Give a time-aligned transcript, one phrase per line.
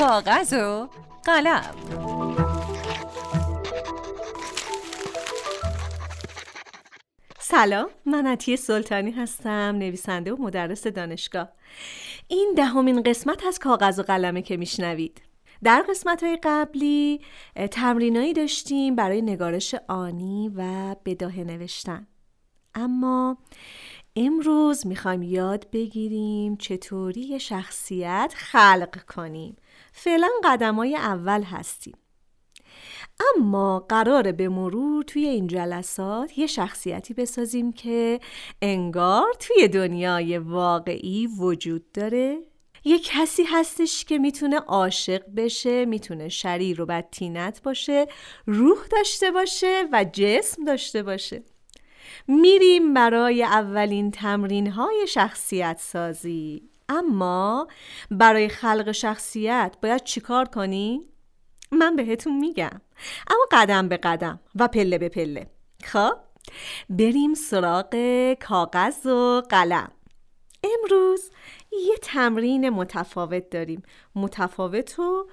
[0.00, 0.88] کاغذ و
[1.24, 1.74] قلم
[7.38, 11.48] سلام من عطیه سلطانی هستم نویسنده و مدرس دانشگاه.
[12.28, 15.22] این دهمین قسمت از کاغذ و قلمه که میشنوید.
[15.62, 17.20] در قسمت های قبلی
[17.70, 22.06] تمرینایی داشتیم برای نگارش آنی و بداهه نوشتن.
[22.74, 23.38] اما
[24.16, 29.56] امروز می‌خوایم یاد بگیریم چطوری شخصیت خلق کنیم.
[29.92, 31.94] فعلا قدم های اول هستیم.
[33.36, 38.20] اما قراره به مرور توی این جلسات یه شخصیتی بسازیم که
[38.62, 42.38] انگار توی دنیای واقعی وجود داره.
[42.84, 48.06] یه کسی هستش که می‌تونه عاشق بشه می‌تونه شریر و بدتینت باشه
[48.46, 51.42] روح داشته باشه و جسم داشته باشه.
[52.28, 57.68] میریم برای اولین تمرین های شخصیت سازی اما
[58.10, 61.00] برای خلق شخصیت باید چیکار کنی؟
[61.72, 62.80] من بهتون میگم.
[63.28, 65.46] اما قدم به قدم و پله به پله.
[65.84, 66.12] خب؟
[66.90, 67.94] بریم سراغ
[68.40, 69.90] کاغذ و قلم.
[70.64, 71.30] امروز
[71.72, 73.82] یه تمرین متفاوت داریم.
[74.14, 75.26] متفاوت و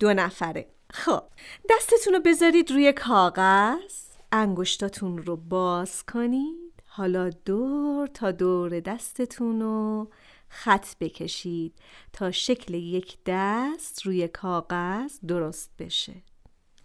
[0.00, 0.66] دو نفره.
[0.90, 1.22] خب
[1.70, 4.03] دستتون رو بذارید روی کاغذ.
[4.36, 6.82] انگشتاتون رو باز کنید.
[6.86, 10.10] حالا دور تا دور دستتون رو
[10.48, 11.74] خط بکشید
[12.12, 16.14] تا شکل یک دست روی کاغذ درست بشه.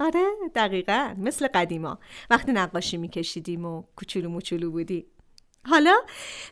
[0.00, 1.98] آره دقیقا مثل قدیما.
[2.30, 5.06] وقتی نقاشی میکشیدیم و کوچولو موچولو بودی.
[5.66, 5.96] حالا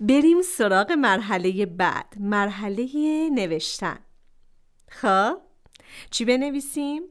[0.00, 2.86] بریم سراغ مرحله بعد مرحله
[3.34, 3.98] نوشتن.
[4.88, 5.40] خب
[6.10, 7.02] چی بنویسیم؟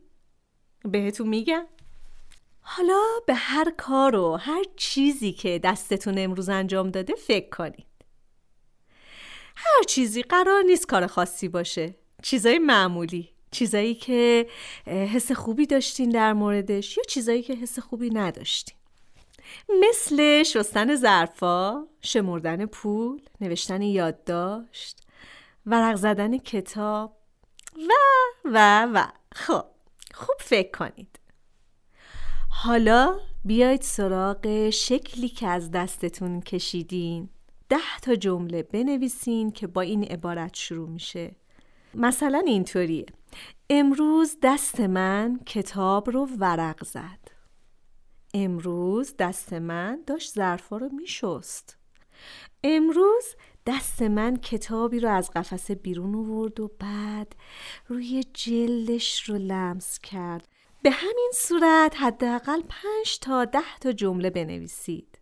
[0.85, 1.65] بهتون میگم.
[2.61, 7.85] حالا به هر کار و هر چیزی که دستتون امروز انجام داده فکر کنید.
[9.55, 11.95] هر چیزی قرار نیست کار خاصی باشه.
[12.23, 13.29] چیزای معمولی.
[13.51, 14.47] چیزایی که
[14.85, 18.77] حس خوبی داشتین در موردش یا چیزایی که حس خوبی نداشتین.
[19.69, 25.01] مثل شستن ظرفا، شمردن پول، نوشتن یادداشت،
[25.65, 27.17] ورق زدن کتاب
[27.75, 27.91] و
[28.45, 29.07] و و.
[29.35, 29.65] خب
[30.13, 31.19] خوب فکر کنید.
[32.63, 37.29] حالا بیاید سراغ شکلی که از دستتون کشیدین.
[37.69, 41.35] ده تا جمله بنویسین که با این عبارت شروع میشه.
[41.93, 43.05] مثلا اینطوریه.
[43.69, 47.27] امروز دست من کتاب رو ورق زد.
[48.33, 51.77] امروز دست من داشت ظرفا رو میشست.
[52.63, 53.35] امروز
[53.65, 57.35] دست من کتابی رو از قفسه بیرون آورد و بعد
[57.87, 60.47] روی جلدش رو لمس کرد.
[60.83, 65.19] به همین صورت حداقل پنج تا ده تا جمله بنویسید.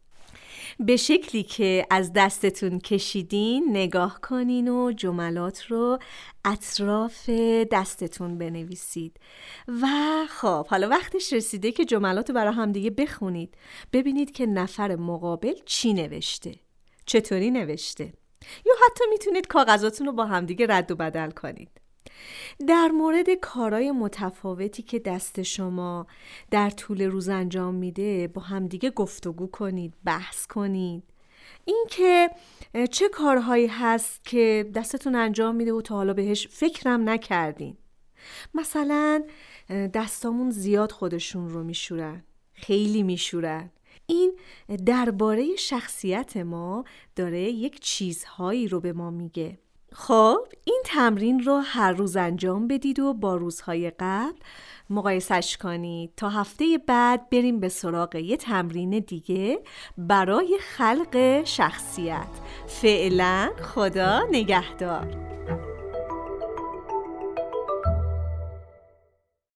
[0.79, 5.99] به شکلی که از دستتون کشیدین نگاه کنین و جملات رو
[6.45, 7.29] اطراف
[7.71, 9.19] دستتون بنویسید.
[9.67, 9.87] و
[10.29, 13.57] خب حالا وقتش رسیده که جملات رو برای همدیگه بخونید.
[13.93, 16.55] ببینید که نفر مقابل چی نوشته.
[17.05, 18.13] چطوری نوشته؟
[18.65, 21.69] یا حتی می‌تونید کاغذاتون رو با همدیگه رد و بدل کنید.
[22.67, 26.07] در مورد کارهای متفاوتی که دست شما
[26.51, 31.03] در طول روز انجام میده با همدیگه گفتگو کنید بحث کنید.
[31.65, 32.29] اینکه
[32.91, 37.77] چه کارهایی هست که دستتون انجام میده و تا حالا بهش فکرم نکردین.
[38.53, 39.23] مثلا
[39.69, 42.23] دستامون زیاد خودشون رو میشورن
[42.53, 43.71] خیلی میشورن.
[44.07, 44.35] این
[44.85, 46.85] درباره شخصیت ما
[47.15, 49.57] داره یک چیزهایی رو به ما میگه.
[49.93, 54.37] خب این تمرین رو هر روز انجام بدید و با روزهای قبل
[54.89, 59.59] مقایسش کنید تا هفته بعد بریم به سراغ یه تمرین دیگه
[59.97, 62.27] برای خلق شخصیت.
[62.67, 65.29] فعلا خدا نگهدار.